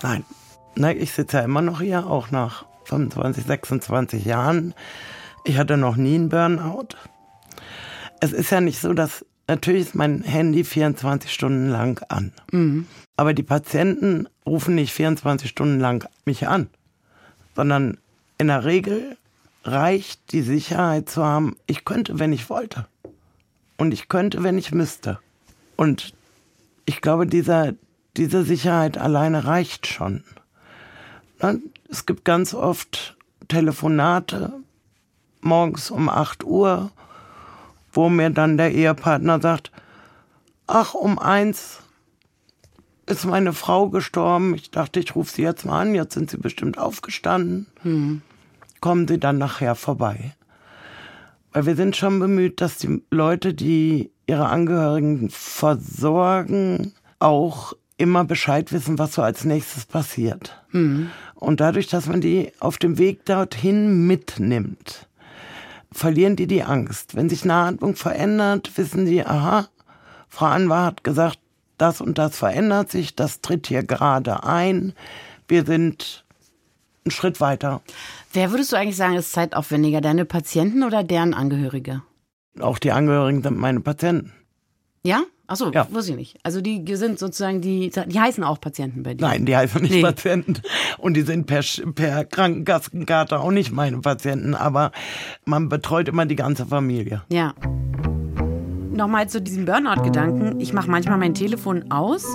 [0.00, 0.24] Nein.
[0.76, 4.74] Nein, ich sitze ja immer noch hier, auch nach 25, 26 Jahren.
[5.42, 6.90] Ich hatte noch nie einen Burnout.
[8.20, 12.30] Es ist ja nicht so, dass Natürlich ist mein Handy 24 Stunden lang an.
[12.52, 12.86] Mhm.
[13.16, 16.68] Aber die Patienten rufen nicht 24 Stunden lang mich an,
[17.56, 17.98] sondern
[18.38, 19.16] in der Regel
[19.64, 22.86] reicht die Sicherheit zu haben, ich könnte, wenn ich wollte.
[23.76, 25.18] Und ich könnte, wenn ich müsste.
[25.74, 26.14] Und
[26.84, 27.72] ich glaube, dieser,
[28.16, 30.22] diese Sicherheit alleine reicht schon.
[31.88, 33.16] Es gibt ganz oft
[33.48, 34.52] Telefonate
[35.40, 36.92] morgens um 8 Uhr
[37.92, 39.70] wo mir dann der Ehepartner sagt,
[40.66, 41.80] ach, um eins
[43.06, 44.54] ist meine Frau gestorben.
[44.54, 47.66] Ich dachte, ich rufe sie jetzt mal an, jetzt sind sie bestimmt aufgestanden.
[47.82, 48.22] Hm.
[48.80, 50.34] Kommen sie dann nachher vorbei.
[51.52, 58.72] Weil wir sind schon bemüht, dass die Leute, die ihre Angehörigen versorgen, auch immer Bescheid
[58.72, 60.62] wissen, was so als nächstes passiert.
[60.70, 61.10] Hm.
[61.34, 65.08] Und dadurch, dass man die auf dem Weg dorthin mitnimmt,
[65.92, 67.14] verlieren die die Angst.
[67.14, 69.68] Wenn sich eine Atmung verändert, wissen sie, aha,
[70.28, 71.38] Frau Anwar hat gesagt,
[71.78, 74.92] das und das verändert sich, das tritt hier gerade ein.
[75.48, 76.24] Wir sind
[77.04, 77.80] einen Schritt weiter.
[78.32, 82.02] Wer würdest du eigentlich sagen, ist zeitaufwendiger, deine Patienten oder deren Angehörige?
[82.60, 84.32] Auch die Angehörigen sind meine Patienten.
[85.02, 85.22] Ja?
[85.50, 85.86] Achso, Ja.
[85.90, 86.36] wusste ich nicht.
[86.44, 89.26] Also die sind sozusagen, die, die heißen auch Patienten bei dir.
[89.26, 90.02] Nein, die heißen nicht Nee.
[90.02, 90.54] Patienten.
[90.98, 91.62] Und die sind per,
[91.94, 94.54] per Krankenkassenkarte auch nicht meine Patienten.
[94.54, 94.92] Aber
[95.44, 97.22] man betreut immer die ganze Familie.
[97.32, 97.54] Ja.
[99.00, 100.60] Nochmal zu diesem Burnout-Gedanken.
[100.60, 102.26] Ich mache manchmal mein Telefon aus,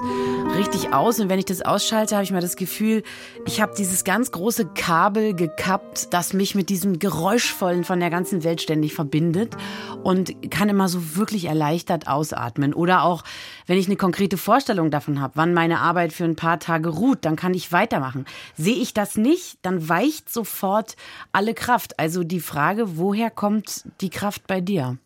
[0.58, 1.20] richtig aus.
[1.20, 3.04] Und wenn ich das ausschalte, habe ich mal das Gefühl,
[3.46, 8.44] ich habe dieses ganz große Kabel gekappt, das mich mit diesem Geräuschvollen von der ganzen
[8.44, 9.56] Welt ständig verbindet.
[10.04, 12.74] Und kann immer so wirklich erleichtert ausatmen.
[12.74, 13.24] Oder auch,
[13.68, 17.26] wenn ich eine konkrete Vorstellung davon habe, wann meine Arbeit für ein paar Tage ruht,
[17.26, 18.26] dann kann ich weitermachen.
[18.58, 20.96] Sehe ich das nicht, dann weicht sofort
[21.32, 22.00] alle Kraft.
[22.00, 24.98] Also die Frage, woher kommt die Kraft bei dir?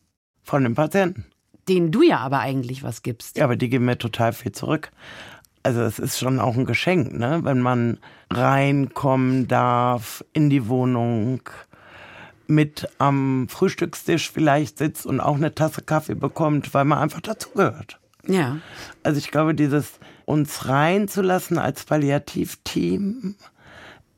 [0.42, 1.26] Von den Patienten.
[1.70, 3.38] Denen du ja aber eigentlich was gibst.
[3.38, 4.92] Ja, aber die geben mir total viel zurück.
[5.64, 7.42] Also es ist schon auch ein Geschenk, ne?
[7.44, 8.00] wenn man
[8.32, 11.42] reinkommen darf in die Wohnung,
[12.48, 18.00] mit am Frühstückstisch vielleicht sitzt und auch eine Tasse Kaffee bekommt, weil man einfach dazugehört.
[18.26, 18.58] Ja.
[19.04, 23.36] Also ich glaube, dieses uns reinzulassen als Palliativteam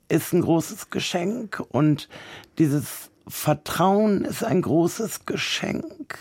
[0.08, 2.10] ist ein großes Geschenk und
[2.58, 6.18] dieses Vertrauen ist ein großes Geschenk.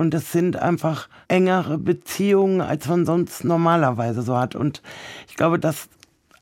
[0.00, 4.54] Und es sind einfach engere Beziehungen, als man sonst normalerweise so hat.
[4.54, 4.80] Und
[5.28, 5.90] ich glaube, dass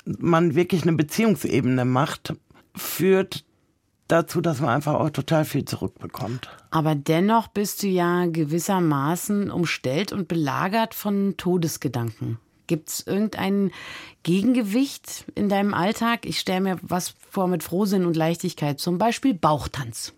[0.05, 2.35] man wirklich eine Beziehungsebene macht,
[2.77, 3.45] führt
[4.07, 6.49] dazu, dass man einfach auch total viel zurückbekommt.
[6.71, 12.39] Aber dennoch bist du ja gewissermaßen umstellt und belagert von Todesgedanken.
[12.69, 13.73] Gibt es irgendein
[14.23, 16.27] Gegengewicht in deinem Alltag?
[16.27, 20.13] Ich stelle mir was vor mit Frohsinn und Leichtigkeit, zum Beispiel Bauchtanz.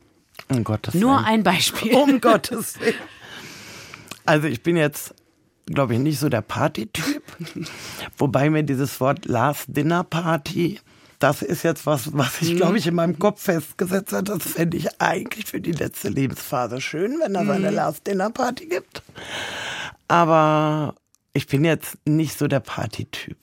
[0.50, 1.24] Um Gottes Nur Willen.
[1.24, 1.94] ein Beispiel.
[1.94, 2.94] Um Gottes Willen.
[4.30, 5.12] Also ich bin jetzt,
[5.66, 7.20] glaube ich, nicht so der Partytyp.
[8.16, 10.78] Wobei mir dieses Wort Last Dinner Party,
[11.18, 14.28] das ist jetzt was, was ich, glaube ich, in meinem Kopf festgesetzt hat.
[14.28, 18.66] Das fände ich eigentlich für die letzte Lebensphase schön, wenn es eine Last Dinner Party
[18.66, 19.02] gibt.
[20.06, 20.94] Aber
[21.32, 23.36] ich bin jetzt nicht so der Partytyp.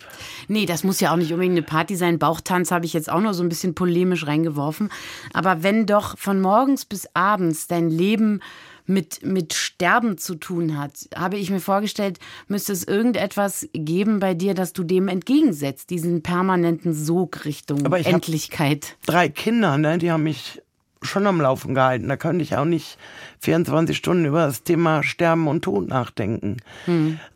[0.47, 2.17] Nee, das muss ja auch nicht unbedingt eine Party sein.
[2.17, 4.89] Bauchtanz habe ich jetzt auch nur so ein bisschen polemisch reingeworfen.
[5.33, 8.39] Aber wenn doch von morgens bis abends dein Leben
[8.87, 14.33] mit, mit Sterben zu tun hat, habe ich mir vorgestellt, müsste es irgendetwas geben bei
[14.33, 18.97] dir, dass du dem entgegensetzt, diesen permanenten Sog Richtung Aber ich Endlichkeit.
[19.05, 20.61] drei Kinder, ne, die haben mich
[21.07, 22.07] schon am Laufen gehalten.
[22.07, 22.97] Da könnte ich auch nicht
[23.39, 26.57] 24 Stunden über das Thema Sterben und Tod nachdenken,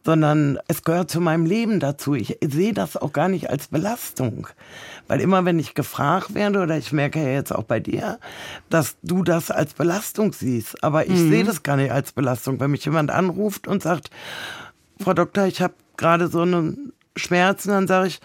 [0.05, 2.13] sondern es gehört zu meinem Leben dazu.
[2.13, 4.47] Ich sehe das auch gar nicht als Belastung,
[5.07, 8.19] weil immer wenn ich gefragt werde oder ich merke ja jetzt auch bei dir,
[8.69, 12.71] dass du das als Belastung siehst, aber ich sehe das gar nicht als Belastung, wenn
[12.71, 14.10] mich jemand anruft und sagt,
[14.99, 18.19] Frau Doktor, ich habe gerade so einen Schmerzen, dann sage ich,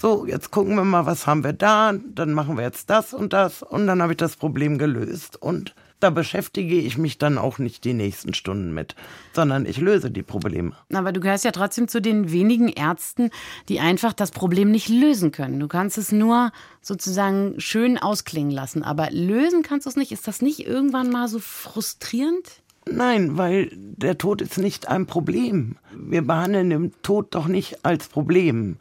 [0.00, 3.34] so, jetzt gucken wir mal, was haben wir da, dann machen wir jetzt das und
[3.34, 5.36] das und dann habe ich das Problem gelöst.
[5.42, 8.94] Und da beschäftige ich mich dann auch nicht die nächsten Stunden mit,
[9.34, 10.72] sondern ich löse die Probleme.
[10.90, 13.28] Aber du gehörst ja trotzdem zu den wenigen Ärzten,
[13.68, 15.60] die einfach das Problem nicht lösen können.
[15.60, 18.82] Du kannst es nur sozusagen schön ausklingen lassen.
[18.82, 20.12] Aber lösen kannst du es nicht.
[20.12, 22.62] Ist das nicht irgendwann mal so frustrierend?
[22.90, 25.76] Nein, weil der Tod ist nicht ein Problem.
[25.94, 28.78] Wir behandeln den Tod doch nicht als Problem,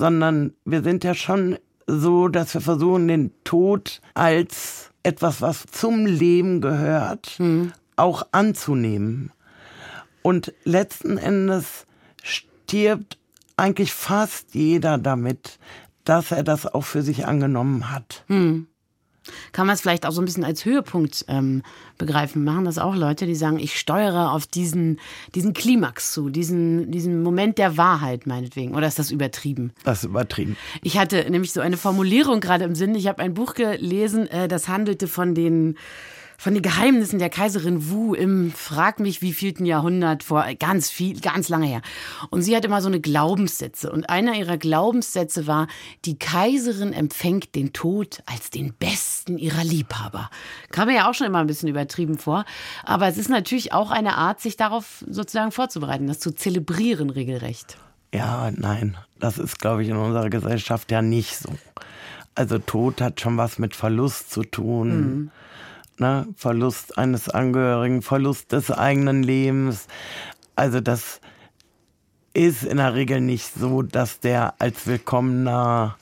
[0.00, 6.06] sondern wir sind ja schon so, dass wir versuchen, den Tod als etwas, was zum
[6.06, 7.38] Leben gehört,
[7.96, 9.30] auch anzunehmen.
[10.22, 11.86] Und letzten Endes
[12.22, 13.18] stirbt
[13.56, 15.58] eigentlich fast jeder damit,
[16.04, 18.24] dass er das auch für sich angenommen hat.
[19.52, 21.62] Kann man es vielleicht auch so ein bisschen als Höhepunkt ähm,
[21.98, 22.44] begreifen?
[22.44, 25.00] Machen das auch Leute, die sagen, ich steuere auf diesen,
[25.34, 28.74] diesen Klimax zu, diesen, diesen Moment der Wahrheit meinetwegen?
[28.74, 29.72] Oder ist das übertrieben?
[29.84, 30.56] Das ist übertrieben.
[30.82, 32.94] Ich hatte nämlich so eine Formulierung gerade im Sinn.
[32.94, 35.76] Ich habe ein Buch gelesen, äh, das handelte von den
[36.40, 41.50] von den Geheimnissen der Kaiserin Wu im Frag mich wievielten Jahrhundert vor ganz viel, ganz
[41.50, 41.82] lange her.
[42.30, 43.92] Und sie hat immer so eine Glaubenssätze.
[43.92, 45.68] Und einer ihrer Glaubenssätze war,
[46.06, 50.30] die Kaiserin empfängt den Tod als den besten ihrer Liebhaber.
[50.70, 52.46] Kam mir ja auch schon immer ein bisschen übertrieben vor.
[52.84, 57.76] Aber es ist natürlich auch eine Art, sich darauf sozusagen vorzubereiten, das zu zelebrieren regelrecht.
[58.14, 61.50] Ja, nein, das ist, glaube ich, in unserer Gesellschaft ja nicht so.
[62.34, 65.30] Also Tod hat schon was mit Verlust zu tun.
[66.00, 66.26] Ne?
[66.36, 69.86] Verlust eines Angehörigen, Verlust des eigenen Lebens.
[70.56, 71.20] Also das
[72.32, 75.96] ist in der Regel nicht so, dass der als willkommener,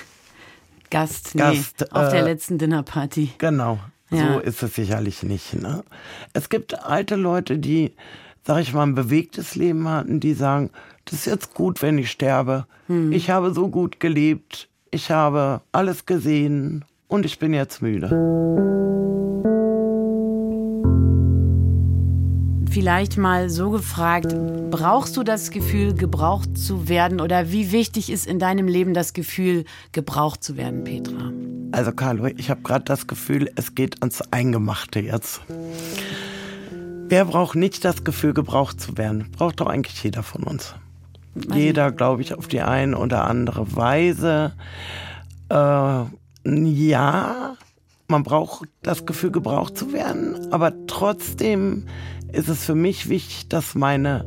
[0.90, 3.32] Gast, nee, Gast, auf der äh, letzten Dinnerparty.
[3.38, 3.78] genau,
[4.10, 4.34] Ja.
[4.34, 5.54] So ist es sicherlich nicht.
[5.54, 5.84] Ne?
[6.32, 7.94] Es gibt alte Leute, die,
[8.46, 10.70] sag ich mal, ein bewegtes Leben hatten, die sagen,
[11.04, 12.66] das ist jetzt gut, wenn ich sterbe.
[12.86, 13.12] Hm.
[13.12, 18.08] Ich habe so gut gelebt, ich habe alles gesehen und ich bin jetzt müde.
[22.70, 24.36] Vielleicht mal so gefragt,
[24.70, 29.14] brauchst du das Gefühl, gebraucht zu werden oder wie wichtig ist in deinem Leben das
[29.14, 31.32] Gefühl, gebraucht zu werden, Petra?
[31.72, 35.40] Also Carlo, ich habe gerade das Gefühl, es geht ans Eingemachte jetzt.
[37.08, 39.30] Wer braucht nicht das Gefühl, gebraucht zu werden?
[39.32, 40.74] Braucht doch eigentlich jeder von uns.
[41.54, 44.52] Jeder, glaube ich, auf die eine oder andere Weise.
[45.48, 46.04] Äh,
[46.66, 47.56] ja,
[48.08, 51.86] man braucht das Gefühl, gebraucht zu werden, aber trotzdem
[52.32, 54.24] ist es für mich wichtig, dass meine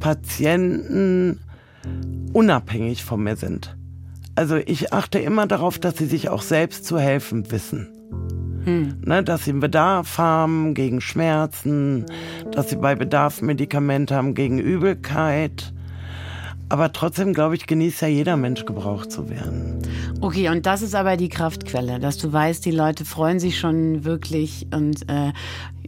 [0.00, 1.40] Patienten
[2.32, 3.76] unabhängig von mir sind.
[4.34, 7.88] Also ich achte immer darauf, dass sie sich auch selbst zu helfen wissen.
[8.64, 9.00] Hm.
[9.04, 12.04] Ne, dass sie einen Bedarf haben gegen Schmerzen,
[12.52, 15.72] dass sie bei Bedarf Medikamente haben gegen Übelkeit,
[16.68, 19.82] aber trotzdem, glaube ich, genießt ja jeder Mensch, gebraucht zu werden.
[20.20, 24.04] Okay, und das ist aber die Kraftquelle, dass du weißt, die Leute freuen sich schon
[24.04, 25.32] wirklich und äh,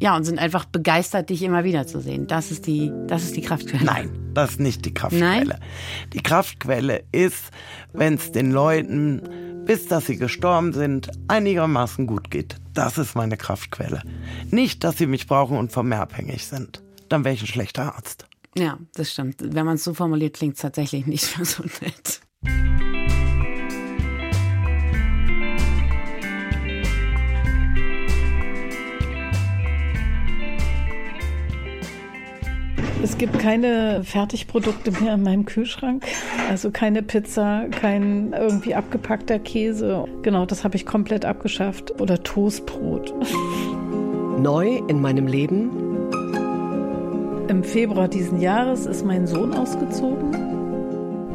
[0.01, 2.27] ja und sind einfach begeistert, dich immer wieder zu sehen.
[2.27, 3.85] Das ist die, das ist die Kraftquelle.
[3.85, 5.45] Nein, das ist nicht die Kraftquelle.
[5.47, 5.55] Nein?
[6.13, 7.51] Die Kraftquelle ist,
[7.93, 9.23] wenn es den Leuten,
[9.67, 12.57] bis dass sie gestorben sind, einigermaßen gut geht.
[12.73, 14.03] Das ist meine Kraftquelle.
[14.51, 16.83] Nicht, dass sie mich brauchen und von mir abhängig sind.
[17.09, 18.30] Dann wäre ich ein schlechter Arzt.
[18.57, 19.37] Ja, das stimmt.
[19.41, 22.21] Wenn man es so formuliert, klingt es tatsächlich nicht mehr so nett.
[33.03, 36.05] Es gibt keine Fertigprodukte mehr in meinem Kühlschrank.
[36.51, 40.05] Also keine Pizza, kein irgendwie abgepackter Käse.
[40.23, 41.99] Genau, das habe ich komplett abgeschafft.
[41.99, 43.15] Oder Toastbrot.
[44.39, 45.90] Neu in meinem Leben
[47.51, 50.31] im Februar diesen Jahres ist mein Sohn ausgezogen.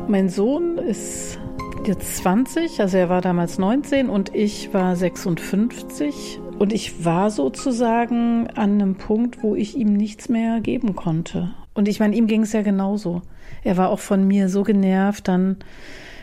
[0.07, 1.37] Mein Sohn ist
[1.85, 6.39] jetzt 20, also er war damals 19 und ich war 56.
[6.57, 11.53] Und ich war sozusagen an einem Punkt, wo ich ihm nichts mehr geben konnte.
[11.73, 13.21] Und ich meine, ihm ging es ja genauso.
[13.65, 15.57] Er war auch von mir so genervt, dann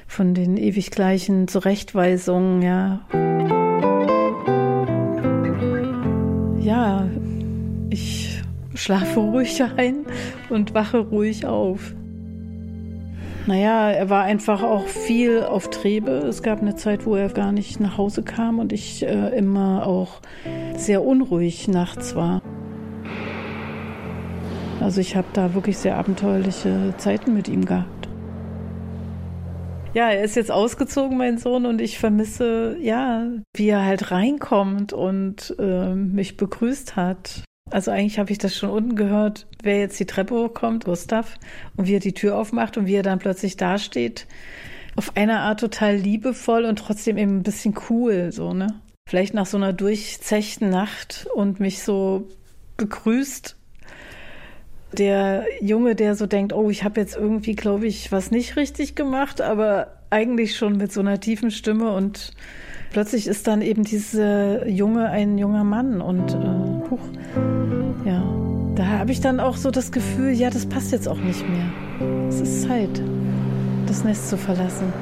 [0.07, 3.01] von den ewig gleichen Zurechtweisungen, ja.
[6.63, 7.07] Ja,
[7.91, 8.22] ich
[8.83, 10.07] schlafe ruhig ein
[10.51, 11.95] und wache ruhig auf.
[13.47, 16.11] Naja, er war einfach auch viel auf Trebe.
[16.11, 19.87] Es gab eine Zeit, wo er gar nicht nach Hause kam und ich äh, immer
[19.87, 20.21] auch
[20.77, 22.43] sehr unruhig nachts war.
[24.81, 28.09] Also ich habe da wirklich sehr abenteuerliche Zeiten mit ihm gehabt.
[29.95, 34.93] Ja, er ist jetzt ausgezogen, mein Sohn, und ich vermisse, ja, wie er halt reinkommt
[34.93, 37.45] und äh, mich begrüßt hat.
[37.73, 41.39] Also eigentlich habe ich das schon unten gehört, wer jetzt die Treppe hochkommt, Gustav,
[41.77, 44.27] und wie er die Tür aufmacht und wie er dann plötzlich dasteht.
[44.95, 48.81] Auf eine Art total liebevoll und trotzdem eben ein bisschen cool, so, ne?
[49.09, 52.29] Vielleicht nach so einer durchzechten Nacht und mich so
[52.77, 53.57] begrüßt.
[54.93, 58.95] Der Junge, der so denkt, oh, ich habe jetzt irgendwie, glaube ich, was nicht richtig
[58.95, 62.33] gemacht, aber eigentlich schon mit so einer tiefen Stimme und
[62.93, 67.01] plötzlich ist dann eben diese Junge ein junger Mann und äh, huch,
[68.05, 68.23] ja,
[68.75, 72.29] da habe ich dann auch so das Gefühl, ja, das passt jetzt auch nicht mehr.
[72.29, 73.03] Es ist Zeit,
[73.87, 74.93] das Nest zu verlassen.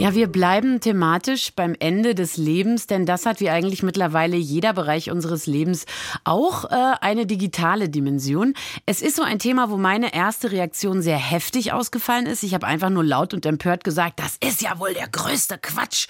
[0.00, 4.72] Ja, wir bleiben thematisch beim Ende des Lebens, denn das hat wie eigentlich mittlerweile jeder
[4.72, 5.84] Bereich unseres Lebens
[6.24, 8.54] auch äh, eine digitale Dimension.
[8.86, 12.42] Es ist so ein Thema, wo meine erste Reaktion sehr heftig ausgefallen ist.
[12.44, 16.06] Ich habe einfach nur laut und empört gesagt, das ist ja wohl der größte Quatsch.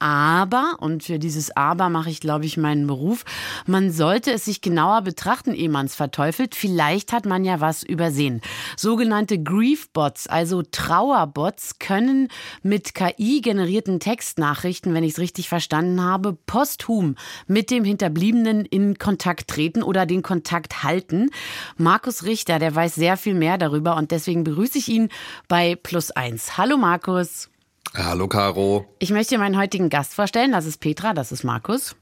[0.00, 3.24] Aber, und für dieses Aber mache ich, glaube ich, meinen Beruf,
[3.66, 6.54] man sollte es sich genauer betrachten, ehe man es verteufelt.
[6.54, 8.40] Vielleicht hat man ja was übersehen.
[8.76, 12.28] Sogenannte Griefbots, also Trauerbots, können
[12.62, 19.48] mit KI-generierten Textnachrichten, wenn ich es richtig verstanden habe, posthum mit dem Hinterbliebenen in Kontakt
[19.48, 21.28] treten oder den Kontakt halten.
[21.76, 25.10] Markus Richter, der weiß sehr viel mehr darüber und deswegen begrüße ich ihn
[25.46, 26.56] bei Plus Eins.
[26.56, 27.50] Hallo Markus.
[27.94, 28.86] Hallo Caro.
[29.00, 30.52] Ich möchte meinen heutigen Gast vorstellen.
[30.52, 31.96] Das ist Petra, das ist Markus.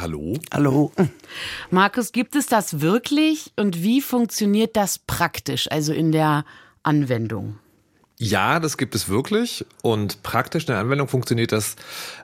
[0.00, 0.38] Hallo.
[0.52, 0.90] Hallo.
[1.70, 6.46] Markus, gibt es das wirklich und wie funktioniert das praktisch, also in der
[6.82, 7.58] Anwendung?
[8.24, 9.66] Ja, das gibt es wirklich.
[9.82, 11.74] Und praktisch in der Anwendung funktioniert das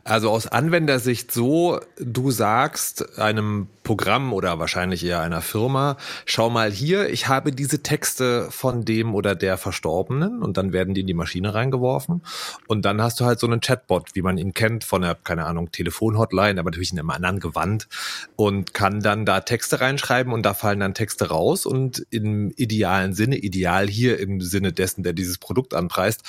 [0.04, 6.70] also aus Anwendersicht so, du sagst einem Programm oder wahrscheinlich eher einer Firma, schau mal
[6.70, 11.06] hier, ich habe diese Texte von dem oder der Verstorbenen und dann werden die in
[11.06, 12.22] die Maschine reingeworfen.
[12.66, 15.46] Und dann hast du halt so einen Chatbot, wie man ihn kennt von der, keine
[15.46, 17.88] Ahnung, Telefonhotline, aber natürlich in einem anderen Gewand
[18.36, 23.14] und kann dann da Texte reinschreiben und da fallen dann Texte raus und im idealen
[23.14, 26.22] Sinne, ideal hier im Sinne dessen, der dieses Produkt an anpreist,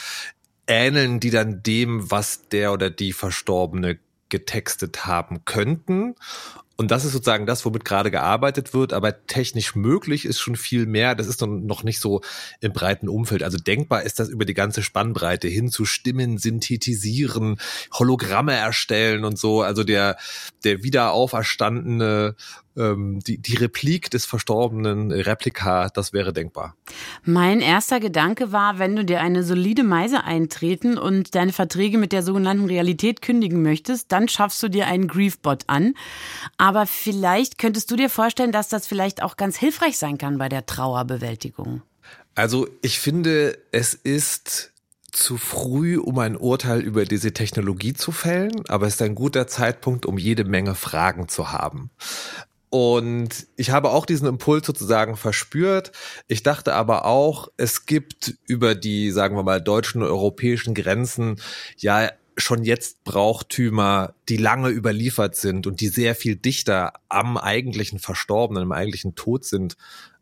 [0.68, 6.16] ähneln die dann dem, was der oder die Verstorbene getextet haben könnten.
[6.78, 10.86] Und das ist sozusagen das, womit gerade gearbeitet wird, aber technisch möglich ist schon viel
[10.86, 11.14] mehr.
[11.14, 12.22] Das ist noch nicht so
[12.62, 13.44] im breiten Umfeld.
[13.44, 17.60] Also denkbar ist das über die ganze Spannbreite hin zu Stimmen synthetisieren,
[17.92, 19.62] Hologramme erstellen und so.
[19.62, 20.16] Also der,
[20.64, 22.36] der wiederauferstandene
[22.80, 26.76] ähm, die, die Replik des verstorbenen Replika, das wäre denkbar.
[27.24, 32.12] Mein erster Gedanke war, wenn du dir eine solide Meise eintreten und deine Verträge mit
[32.12, 35.94] der sogenannten Realität kündigen möchtest, dann schaffst du dir einen Griefbot an.
[36.58, 40.50] Aber vielleicht könntest du dir vorstellen, dass das vielleicht auch ganz hilfreich sein kann bei
[40.50, 41.82] der Trauerbewältigung.
[42.36, 44.72] Also ich finde, es ist
[45.12, 49.48] zu früh, um ein Urteil über diese Technologie zu fällen, aber es ist ein guter
[49.48, 51.90] Zeitpunkt, um jede Menge Fragen zu haben.
[52.70, 55.92] Und ich habe auch diesen Impuls sozusagen verspürt.
[56.28, 61.42] Ich dachte aber auch, es gibt über die, sagen wir mal, deutschen und europäischen Grenzen
[61.78, 68.00] ja schon jetzt Brauchtümer, die lange überliefert sind und die sehr viel dichter am eigentlichen
[68.00, 69.76] Verstorbenen, am eigentlichen Tod sind,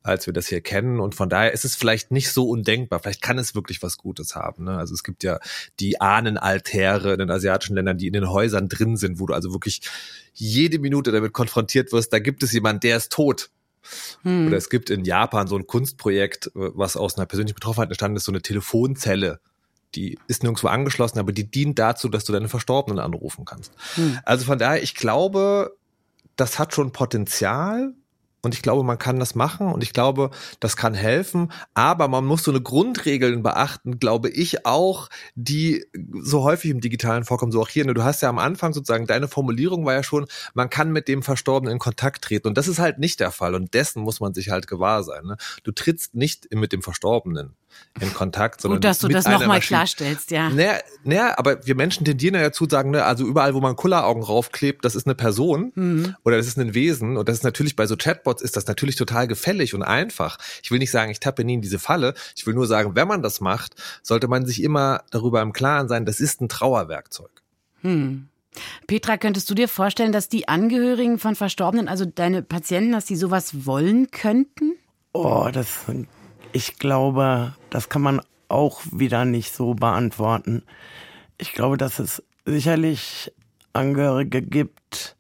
[0.08, 1.00] als wir das hier kennen.
[1.00, 3.00] Und von daher ist es vielleicht nicht so undenkbar.
[3.00, 4.64] Vielleicht kann es wirklich was Gutes haben.
[4.64, 4.78] Ne?
[4.78, 5.40] Also es gibt ja
[5.80, 9.52] die Ahnenaltäre in den asiatischen Ländern, die in den Häusern drin sind, wo du also
[9.52, 9.82] wirklich
[10.40, 13.50] jede Minute damit konfrontiert wirst, da gibt es jemand, der ist tot.
[14.24, 14.48] Hm.
[14.48, 18.26] Oder es gibt in Japan so ein Kunstprojekt, was aus einer persönlichen Betroffenheit entstanden ist,
[18.26, 19.40] so eine Telefonzelle.
[19.96, 23.72] Die ist nirgendwo angeschlossen, aber die dient dazu, dass du deine Verstorbenen anrufen kannst.
[23.96, 24.20] Hm.
[24.26, 25.76] Also von daher, ich glaube,
[26.36, 27.94] das hat schon Potenzial.
[28.48, 30.32] Und ich glaube, man kann das machen und ich glaube,
[30.62, 31.52] das kann helfen.
[31.74, 35.86] Aber man muss so eine Grundregeln beachten, glaube ich auch, die
[36.22, 37.84] so häufig im Digitalen vorkommen, so auch hier.
[37.84, 41.10] Ne, du hast ja am Anfang sozusagen, deine Formulierung war ja schon, man kann mit
[41.10, 42.48] dem Verstorbenen in Kontakt treten.
[42.48, 43.54] Und das ist halt nicht der Fall.
[43.54, 45.26] Und dessen muss man sich halt gewahr sein.
[45.26, 45.36] Ne?
[45.64, 47.54] Du trittst nicht mit dem Verstorbenen
[48.00, 50.50] in Kontakt, sondern Gut, dass du das nochmal klarstellst, ja.
[50.50, 54.24] Naja, naja, aber wir Menschen tendieren ja dazu, sagen, ne, also überall, wo man Kulleraugen
[54.24, 56.16] raufklebt, das ist eine Person mhm.
[56.24, 58.96] oder das ist ein Wesen und das ist natürlich bei so Chatbots ist das natürlich
[58.96, 60.38] total gefällig und einfach.
[60.62, 62.14] Ich will nicht sagen, ich tappe nie in diese Falle.
[62.36, 65.88] Ich will nur sagen, wenn man das macht, sollte man sich immer darüber im Klaren
[65.88, 67.32] sein, das ist ein Trauerwerkzeug.
[67.82, 68.28] Hm.
[68.88, 73.16] Petra, könntest du dir vorstellen, dass die Angehörigen von Verstorbenen, also deine Patienten, dass die
[73.16, 74.74] sowas wollen könnten?
[75.14, 75.86] Oh, das
[76.58, 80.64] ich glaube, das kann man auch wieder nicht so beantworten.
[81.38, 83.32] Ich glaube, dass es sicherlich
[83.74, 85.16] Angehörige gibt,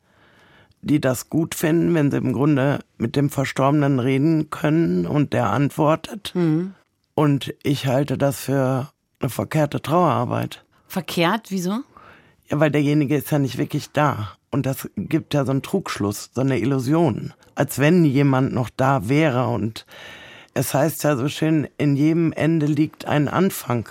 [0.81, 5.51] die das gut finden, wenn sie im Grunde mit dem Verstorbenen reden können und der
[5.51, 6.31] antwortet.
[6.33, 6.73] Mhm.
[7.13, 10.65] Und ich halte das für eine verkehrte Trauerarbeit.
[10.87, 11.51] Verkehrt?
[11.51, 11.81] Wieso?
[12.49, 14.31] Ja, weil derjenige ist ja nicht wirklich da.
[14.49, 17.33] Und das gibt ja so einen Trugschluss, so eine Illusion.
[17.53, 19.85] Als wenn jemand noch da wäre und
[20.57, 23.87] es heißt ja so schön, in jedem Ende liegt ein Anfang.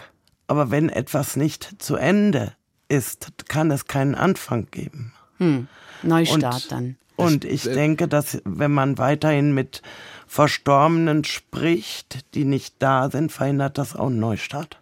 [0.49, 2.53] Aber wenn etwas nicht zu Ende
[2.89, 5.13] ist, kann es keinen Anfang geben.
[5.39, 5.69] Hm.
[6.03, 6.97] Neustart und, dann.
[7.17, 9.83] Und ich denke, dass wenn man weiterhin mit
[10.27, 14.79] Verstorbenen spricht, die nicht da sind, verhindert das auch einen Neustart.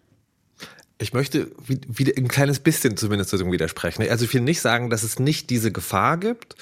[0.99, 4.09] Ich möchte wieder ein kleines bisschen zumindest widersprechen.
[4.09, 6.55] Also ich will nicht sagen, dass es nicht diese Gefahr gibt.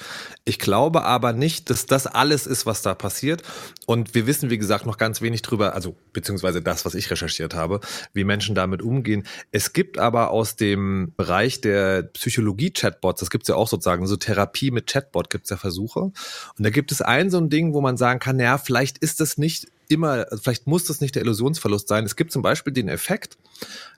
[0.43, 3.43] Ich glaube aber nicht, dass das alles ist, was da passiert.
[3.85, 7.53] Und wir wissen, wie gesagt, noch ganz wenig drüber, also beziehungsweise das, was ich recherchiert
[7.53, 7.79] habe,
[8.13, 9.27] wie Menschen damit umgehen.
[9.51, 14.17] Es gibt aber aus dem Bereich der Psychologie-Chatbots, das gibt es ja auch sozusagen, so
[14.17, 15.99] Therapie mit Chatbot gibt es ja Versuche.
[15.99, 16.13] Und
[16.57, 19.37] da gibt es ein so ein Ding, wo man sagen kann, ja, vielleicht ist das
[19.37, 22.05] nicht immer, also vielleicht muss das nicht der Illusionsverlust sein.
[22.05, 23.37] Es gibt zum Beispiel den Effekt,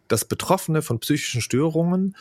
[0.07, 2.15] dass Betroffene von psychischen Störungen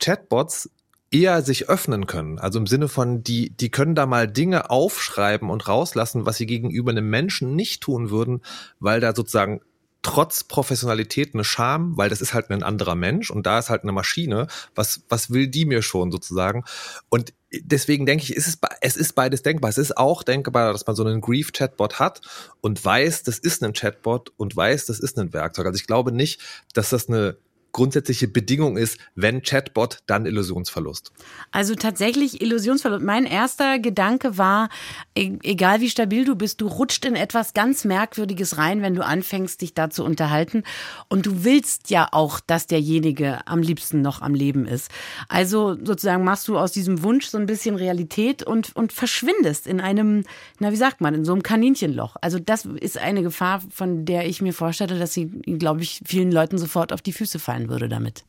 [0.00, 0.70] Chatbots
[1.10, 2.38] eher sich öffnen können.
[2.38, 6.46] Also im Sinne von, die, die können da mal Dinge aufschreiben und rauslassen, was sie
[6.46, 8.42] gegenüber einem Menschen nicht tun würden,
[8.80, 9.60] weil da sozusagen
[10.02, 13.82] trotz Professionalität eine Scham, weil das ist halt ein anderer Mensch und da ist halt
[13.82, 14.48] eine Maschine.
[14.74, 16.64] Was, was will die mir schon sozusagen?
[17.08, 17.32] Und
[17.62, 19.70] deswegen denke ich, ist es, es ist beides denkbar.
[19.70, 22.20] Es ist auch denkbar, dass man so einen Grief-Chatbot hat
[22.60, 25.66] und weiß, das ist ein Chatbot und weiß, das ist ein Werkzeug.
[25.66, 26.40] Also ich glaube nicht,
[26.72, 27.36] dass das eine
[27.74, 31.12] grundsätzliche Bedingung ist, wenn Chatbot, dann Illusionsverlust.
[31.50, 33.04] Also tatsächlich Illusionsverlust.
[33.04, 34.70] Mein erster Gedanke war,
[35.14, 39.04] e-, egal wie stabil du bist, du rutscht in etwas ganz Merkwürdiges rein, wenn du
[39.04, 40.62] anfängst, dich da zu unterhalten.
[41.08, 44.90] Und du willst ja auch, dass derjenige am liebsten noch am Leben ist.
[45.28, 49.80] Also sozusagen machst du aus diesem Wunsch so ein bisschen Realität und, und verschwindest in
[49.80, 50.24] einem,
[50.60, 52.16] na wie sagt man, in so einem Kaninchenloch.
[52.20, 56.30] Also das ist eine Gefahr, von der ich mir vorstelle, dass sie, glaube ich, vielen
[56.30, 58.24] Leuten sofort auf die Füße fallen würde damit.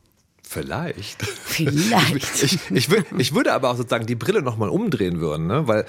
[0.47, 1.23] Vielleicht.
[1.23, 2.43] Vielleicht.
[2.43, 5.67] Ich, ich, würd, ich, würde aber auch sozusagen die Brille nochmal umdrehen würden, ne?
[5.67, 5.85] weil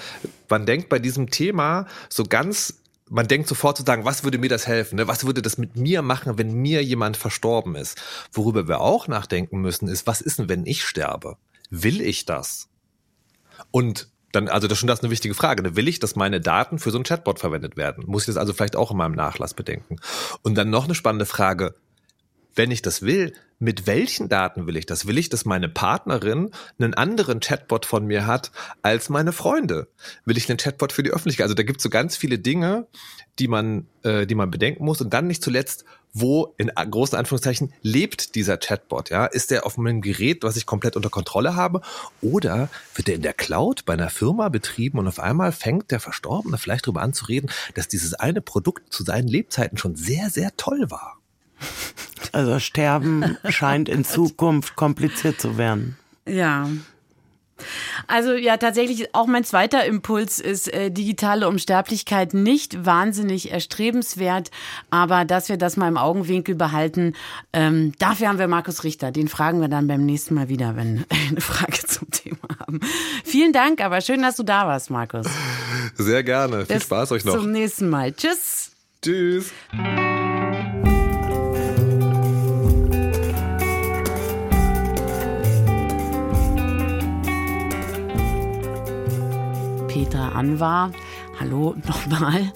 [0.49, 4.49] man denkt bei diesem Thema so ganz, man denkt sofort zu sagen, was würde mir
[4.49, 4.97] das helfen?
[4.97, 5.07] Ne?
[5.07, 8.01] Was würde das mit mir machen, wenn mir jemand verstorben ist?
[8.33, 11.37] Worüber wir auch nachdenken müssen, ist, was ist denn, wenn ich sterbe?
[11.71, 12.69] Will ich das?
[13.71, 15.63] Und dann, also das ist schon das eine wichtige Frage.
[15.63, 15.77] Ne?
[15.77, 18.05] Will ich, dass meine Daten für so ein Chatbot verwendet werden?
[18.07, 19.97] Muss ich das also vielleicht auch in meinem Nachlass bedenken?
[20.43, 21.75] Und dann noch eine spannende Frage.
[22.57, 25.07] Wenn ich das will, mit welchen Daten will ich das?
[25.07, 28.51] Will ich, dass meine Partnerin einen anderen Chatbot von mir hat
[28.83, 29.89] als meine Freunde?
[30.25, 31.45] Will ich einen Chatbot für die Öffentlichkeit?
[31.45, 32.87] Also da gibt es so ganz viele Dinge,
[33.39, 35.01] die man, äh, die man bedenken muss.
[35.01, 35.85] Und dann nicht zuletzt,
[36.15, 39.11] wo in großen Anführungszeichen lebt dieser Chatbot?
[39.11, 41.83] Ja, ist der auf meinem Gerät, was ich komplett unter Kontrolle habe,
[42.23, 46.01] oder wird er in der Cloud bei einer Firma betrieben und auf einmal fängt der
[46.01, 50.31] Verstorbene vielleicht darüber an zu reden, dass dieses eine Produkt zu seinen Lebzeiten schon sehr,
[50.31, 51.19] sehr toll war?
[52.33, 55.97] Also Sterben scheint in Zukunft kompliziert zu werden.
[56.29, 56.69] Ja.
[58.07, 64.51] Also ja, tatsächlich auch mein zweiter Impuls ist äh, digitale Unsterblichkeit nicht wahnsinnig erstrebenswert,
[64.91, 67.15] aber dass wir das mal im Augenwinkel behalten,
[67.53, 69.11] ähm, dafür haben wir Markus Richter.
[69.11, 72.81] Den fragen wir dann beim nächsten Mal wieder, wenn wir eine Frage zum Thema haben.
[73.25, 75.27] Vielen Dank, aber schön, dass du da warst, Markus.
[75.95, 76.67] Sehr gerne.
[76.67, 77.37] Viel Bis Spaß euch noch.
[77.37, 78.13] Zum nächsten Mal.
[78.13, 78.73] Tschüss.
[79.03, 79.53] Tschüss.
[89.97, 90.93] Petra Anwar.
[91.41, 92.53] Hallo nochmal.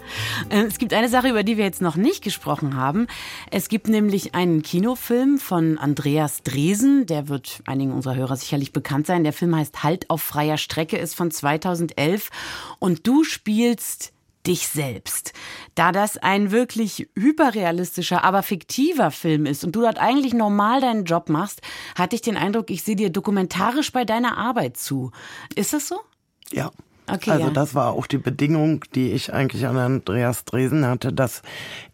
[0.50, 3.06] Äh, es gibt eine Sache, über die wir jetzt noch nicht gesprochen haben.
[3.50, 7.06] Es gibt nämlich einen Kinofilm von Andreas Dresen.
[7.06, 9.24] Der wird einigen unserer Hörer sicherlich bekannt sein.
[9.24, 12.28] Der Film heißt Halt auf freier Strecke, ist von 2011.
[12.78, 14.12] Und du spielst
[14.46, 15.32] dich selbst.
[15.74, 21.06] Da das ein wirklich hyperrealistischer, aber fiktiver Film ist und du dort eigentlich normal deinen
[21.06, 21.62] Job machst,
[21.96, 25.10] hatte ich den Eindruck, ich sehe dir dokumentarisch bei deiner Arbeit zu.
[25.54, 26.00] Ist das so?
[26.52, 26.70] Ja.
[27.12, 27.52] Okay, also ja.
[27.52, 31.42] das war auch die Bedingung, die ich eigentlich an Andreas Dresen hatte, dass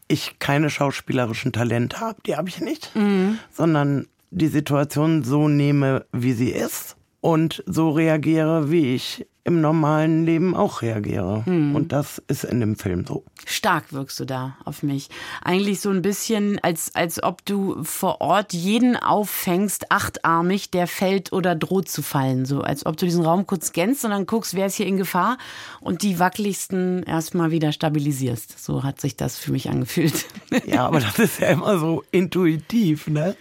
[0.08, 3.38] ich keine schauspielerischen Talente habe, die habe ich nicht, mhm.
[3.50, 6.95] sondern die Situation so nehme, wie sie ist
[7.26, 11.44] und so reagiere, wie ich im normalen Leben auch reagiere.
[11.44, 11.74] Hm.
[11.74, 13.24] Und das ist in dem Film so.
[13.44, 15.08] Stark wirkst du da auf mich.
[15.42, 21.32] Eigentlich so ein bisschen, als, als ob du vor Ort jeden auffängst, achtarmig, der fällt
[21.32, 22.46] oder droht zu fallen.
[22.46, 24.96] So als ob du diesen Raum kurz scannst und dann guckst, wer ist hier in
[24.96, 25.36] Gefahr
[25.80, 28.64] und die wackeligsten erstmal wieder stabilisierst.
[28.64, 30.26] So hat sich das für mich angefühlt.
[30.64, 33.34] Ja, aber das ist ja immer so intuitiv, ne?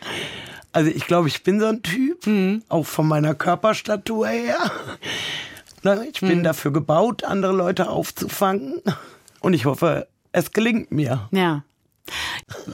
[0.76, 2.62] Also ich glaube, ich bin so ein Typ, mhm.
[2.68, 4.58] auch von meiner Körperstatur her.
[6.12, 6.44] Ich bin mhm.
[6.44, 8.82] dafür gebaut, andere Leute aufzufangen.
[9.40, 11.30] Und ich hoffe, es gelingt mir.
[11.32, 11.64] Ja.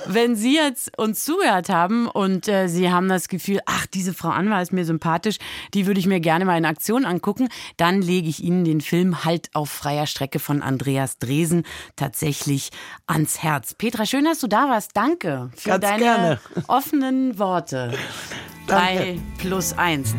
[0.06, 4.30] Wenn Sie jetzt uns zugehört haben und äh, Sie haben das Gefühl, ach, diese Frau
[4.30, 5.38] Anwar ist mir sympathisch,
[5.74, 9.24] die würde ich mir gerne mal in Aktion angucken, dann lege ich Ihnen den Film
[9.24, 11.64] Halt auf freier Strecke von Andreas Dresen
[11.96, 12.72] tatsächlich
[13.08, 13.74] ans Herz.
[13.74, 14.92] Petra, schön, dass du da warst.
[14.96, 16.40] Danke für Ganz deine gerne.
[16.68, 17.94] offenen Worte.
[18.68, 18.98] Danke.
[18.98, 20.16] Bei Plus Eins.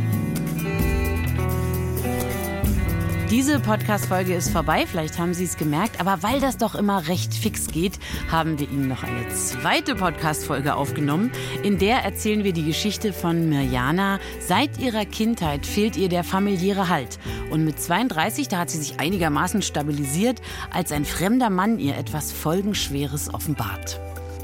[3.33, 7.33] Diese Podcast-Folge ist vorbei, vielleicht haben Sie es gemerkt, aber weil das doch immer recht
[7.33, 7.99] fix geht,
[8.30, 11.33] haben wir Ihnen noch eine zweite Podcast-Folge aufgenommen.
[11.62, 14.20] In der erzählen wir die Geschichte von Mirjana.
[14.47, 17.18] Seit ihrer Kindheit fehlt ihr der familiäre Halt.
[17.51, 22.33] Und mit 32, da hat sie sich einigermaßen stabilisiert, als ein fremder Mann ihr etwas
[22.33, 23.99] Folgenschweres offenbart.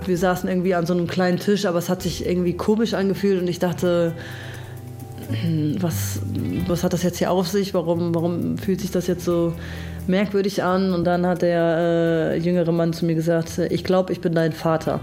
[0.06, 3.42] Wir saßen irgendwie an so einem kleinen Tisch, aber es hat sich irgendwie komisch angefühlt
[3.42, 4.14] und ich dachte,
[5.80, 6.20] was,
[6.66, 7.74] was hat das jetzt hier auf sich?
[7.74, 9.52] Warum, warum fühlt sich das jetzt so
[10.06, 10.92] merkwürdig an?
[10.94, 14.52] Und dann hat der äh, jüngere Mann zu mir gesagt, ich glaube, ich bin dein
[14.52, 15.00] Vater.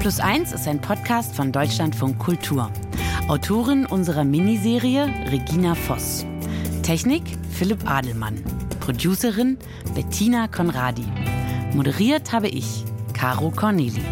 [0.00, 2.70] Plus eins ist ein Podcast von Deutschlandfunk Kultur.
[3.28, 6.26] Autorin unserer Miniserie Regina Voss.
[6.82, 8.61] Technik Philipp Adelmann.
[8.82, 9.58] Producerin
[9.94, 11.06] Bettina Conradi.
[11.72, 14.02] Moderiert habe ich, Caro Corneli.